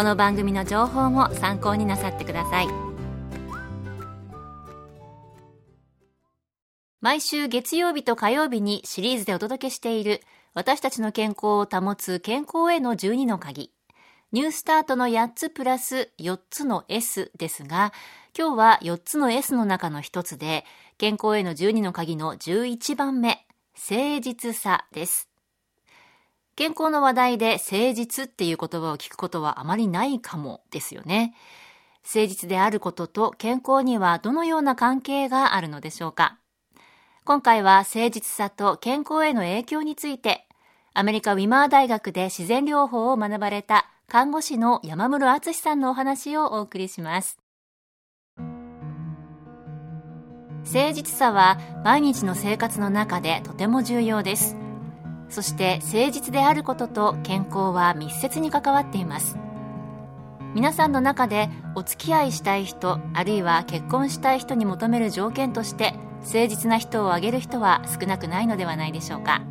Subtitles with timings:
[0.00, 2.68] この番組の情報も参考になさってください
[7.02, 10.22] 毎週月曜日と火曜日にシリーズでお届けしている
[10.54, 13.72] 私たちの健康を保つ健康への12の鍵
[14.32, 17.92] ニュースタートの8つプラス4つの S ですが
[18.34, 20.64] 今日は4つの S の中の1つで
[20.96, 25.29] 健康への12の鍵の11番目誠実さです。
[26.56, 31.34] 健康の話題で誠実っていう言葉を聞くことはあまりないかもですよね。
[32.04, 36.38] 誠実であることと健康にはどのような関係があるのでしょうか
[37.24, 40.46] 今回は誠実さと健康への影響について
[40.94, 47.38] アメリカウィマー大学で自然療法を学ばれた看護師の山室敦さんのお話をお送りします。
[50.64, 54.56] 誠実さは毎日の生活の中でとても重要です
[55.30, 59.38] そして誠実であることと健康は密接に関わっています。
[60.54, 69.42] 皆さんの中でお付き合いしたい人あるいは結婚したい人に求める条件として誠実な人を挙げる人は少なくないのではないでしょうか。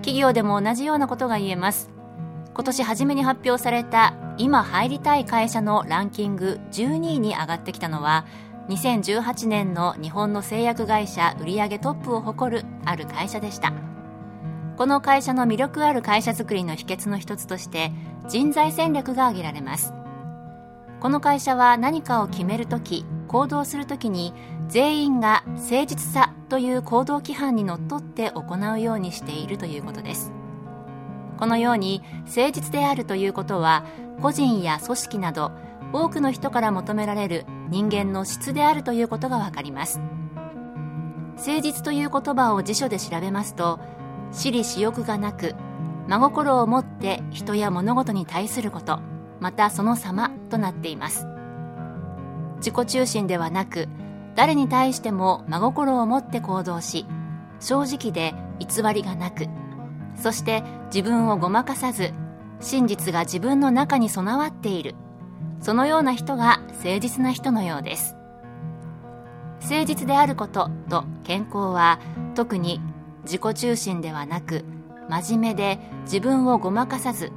[0.00, 1.90] 企業でも同じようなことが言えます。
[2.52, 8.26] 今年初めに発表された今入りたい会社のランキング12位に上がってきたのは
[8.68, 13.91] 2018年の日本の製薬会社売上トップを誇るある会社でした。
[14.76, 17.92] この会社の魅力ある会社づくりの秘訣の一つとして
[18.28, 19.92] 人材戦略が挙げられます。
[21.00, 24.32] この会社は何かを決めるとき行動するときに
[24.68, 30.32] 全員が誠実さという行動規範にのっとって行うようにしているということです。
[31.38, 33.84] このように誠実であるということは
[34.20, 35.50] 個人や組織など
[35.92, 40.00] 多くの人から求められる人間の質であるということがわかります。
[41.36, 43.80] 誠実という言葉を辞書で調べますと
[44.32, 45.54] 私利私欲がなく
[46.08, 49.00] 真心を持って人や物事に対すること
[49.40, 51.26] またその様となっています。
[52.56, 53.88] 自己中心ではなく
[54.34, 57.06] 誰に対しても真心を持って行動し
[57.60, 59.46] 正直で偽りがなく
[60.16, 62.12] そして自分をごまかさず
[62.60, 64.94] 真実が自分の中に備わっている
[65.60, 68.16] そのような人が誠実な人のようです。
[69.60, 72.00] 誠実であることと健康は
[72.34, 72.80] 特に
[73.24, 74.64] 自己中心ではなく
[75.08, 77.32] 真面目で自分をごまかさず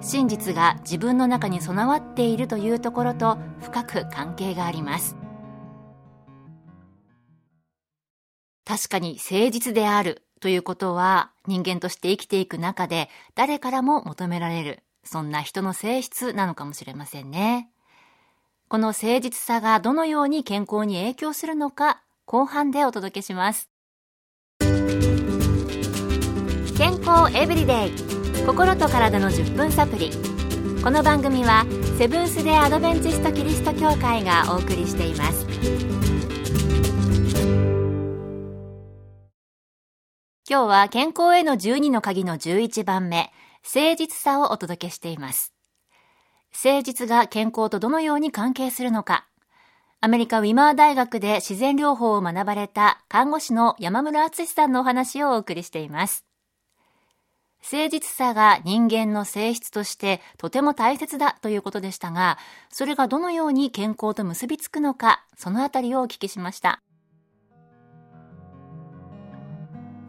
[0.00, 5.16] 真実が自分の中に備わっているというところと深く関係があります
[8.64, 17.68] 確かに誠実であるということは人間として生きていく中で誰からも求められるそんな人の性質なのかもしれませんね。
[18.68, 23.71] この誠実さがどのように健康に影響するのか、後半でお届けします。
[27.04, 30.10] 康エブリデイ心と体の10分サプリ
[30.84, 31.66] この番組は
[31.98, 35.46] セブンス・デ・アドベンチスト・キリスト教会がお送りしています
[40.48, 43.32] 今日は健康への12の鍵の11番目
[43.64, 45.54] 誠実さをお届けしています。
[46.52, 49.26] 誠実が健康とどのように関係するのか。
[50.00, 56.26] アメリカウィマー大学で自然療法を学ばれた看護師の山村敦さんのお話をお送りしています。
[57.62, 62.36] 誠実さが人間の性質としてとても大切だということでしたが、
[62.70, 66.82] それがどのように健康と結びつくのか、そのあたりをお聞きしました。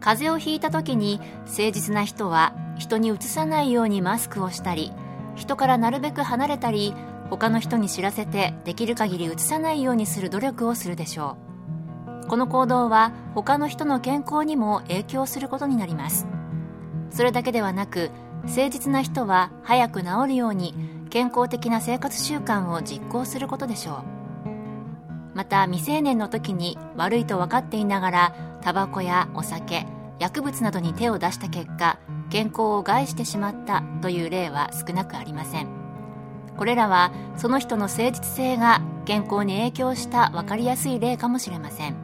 [0.04, 4.92] 風邪をひいた時に誠実な人は人にうつさないようにマスクをしたり
[5.34, 6.92] 人からなるべく離れたり
[7.30, 11.38] 他の人に知らせてできる限りうつさないようにする努力をするでしょ
[12.22, 16.26] うこの行動は他の人の健康にも影響することになります
[17.14, 18.10] それだけではなく
[18.42, 20.74] 誠実な人は早く治るように
[21.10, 24.02] 健康的な生活習慣を実行することでしょ
[24.46, 25.36] う。
[25.36, 29.86] また未成年の時に悪いと分かっていながらタバコやお酒
[30.18, 31.98] 薬物などに手を出した結果
[32.30, 35.68] 健康を害してしまったという例は少なくありません。
[36.56, 41.94] これらはその人の誠実性が健康に影響した分かりやすい例かもしれません。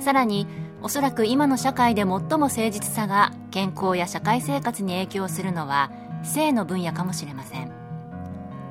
[0.00, 0.46] さらに
[0.80, 5.90] おそらく今の社会で最も誠実さが健康や社会生活に影響するのは
[6.22, 7.72] 性の分野かもしれません。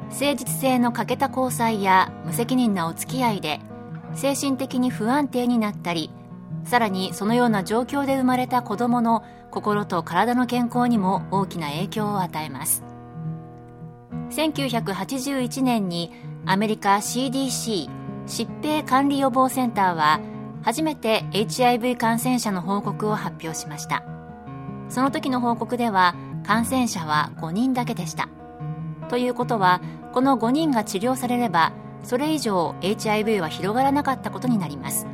[0.09, 3.59] 誠実性の欠けた交際や無責任なお付き合いで
[4.15, 6.11] 精神的に不安定になったり
[6.63, 12.83] さらにそのような状況で生まれた子供の心と体の健康にも大きな影響を与えます。
[14.29, 16.11] 1981年に
[16.45, 17.89] アメリカ CDC
[18.25, 20.19] 疾病管理予防センターは
[20.67, 24.03] 初めて HIV 感染者の報告を発表しました。
[24.89, 26.13] その時の報告では
[26.45, 28.27] 感染者は5人だけでした。
[29.07, 29.79] ということは
[30.11, 31.71] この5人が治療されれば
[32.03, 35.07] それ以上 HIV は広がらなかったことになります。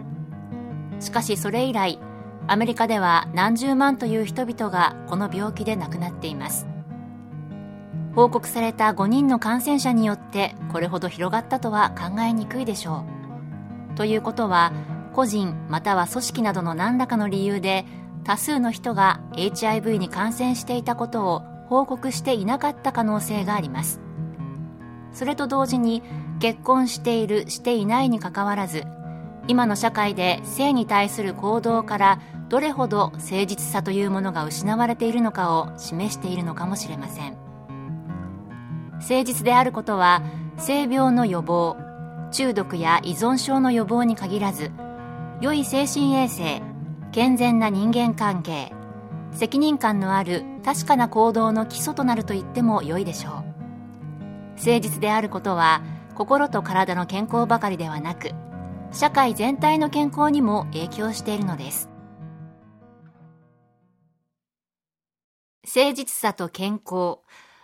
[1.00, 2.00] しかしそれ以来
[2.48, 6.66] アメリカでは何十万という人々がこの病気で亡くなっています。
[8.16, 13.06] 報告された5人の感染者によってこれほど広がったとは考えにくいでしょ
[13.94, 13.96] う。
[13.96, 14.74] ということは
[15.13, 17.86] 個人または組織などの何らかの理由で
[18.24, 24.01] 多数の人が HIV に感染していたことを報告していなかった可能性があります。
[25.13, 26.01] それと同時に
[26.39, 28.83] 結婚しているしていないにかかわらず
[29.48, 32.19] 今の社会で性に対する行動から
[32.50, 37.38] どれほど誠実さというものが失われているのかを示しているのかもしれません。
[38.94, 40.24] 誠実であることは
[40.57, 41.77] 性病の予防
[42.31, 44.71] 中毒や依存症の予防に限らず
[45.44, 46.62] 良い精神衛生
[47.12, 48.72] 健全な人間関係
[49.34, 53.34] 責任感のある確かな行動の基礎となると言っても良いでしょう。
[54.54, 55.84] 誠実であることは
[56.16, 58.31] 心と体の健康ばかりではなく
[58.94, 61.89] 社会全体の健康にも影響しているのです。
[65.66, 67.18] 誠実さと健康。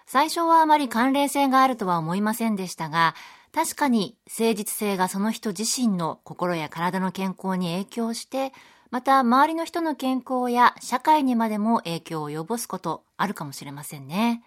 [0.06, 3.16] 最初はあまり関連性があるとは思いませんでしたが
[3.52, 8.54] 確かに誠実性がその人自身の心や体の健康に影響して
[8.92, 14.44] また周りの人の健康や社会にまでも影響を及ぼすことあるかもしれませんね。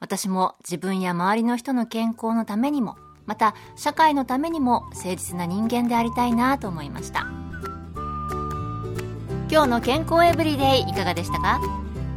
[0.00, 7.26] 私も自分や周りの人の健康のためにもまた社会のためにも誠実な人間でありたいなと思いました。
[9.50, 11.60] 今日の健康エブリデイいかがでしたか？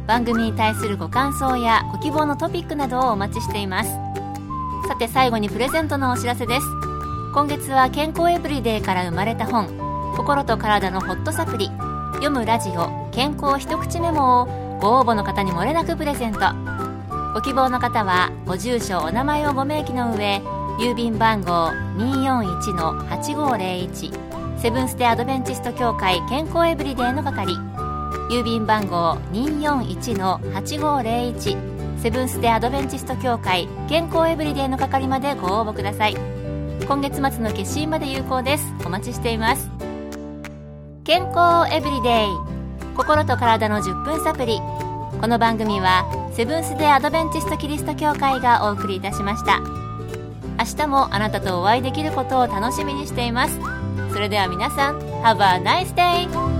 [0.06, 4.05] 番組に対するご感想やご希望のトピックなどをお待ちしています。
[4.86, 6.66] さて最後にプレゼントのお知らせです。
[7.34, 9.66] 今月は健康エブリデイから生まれた本
[10.16, 11.72] 心と体のホットサプリ。
[12.14, 14.46] 読むラジオ健康一口メモを
[14.80, 16.38] ご応募の方にもれなくプレゼント。
[17.34, 20.40] ご希望の方はご住所お名前をご明記の上
[20.78, 27.58] 郵便番号241-8501セブンス・テ・アドベンチスト協会健康エブリデイの係。
[28.30, 31.75] 郵便番号241-8501
[32.06, 36.14] セブンス・テ・アドベンチスト協会健康エブリデイの係までご応募ください。
[36.86, 38.64] 今月末の決心まで有効です。
[38.84, 39.68] お待ちしています。
[41.02, 44.60] 健康エブリデイ心と体の10分サプリ。
[45.20, 49.58] この番組はセブンス・デ・アドベンチスト・キリスト教会がお送りいたしました。
[50.60, 53.58] 明日もあなたとお会いできることを楽しみにしています。
[54.12, 56.55] それでは皆さん Have a nice day!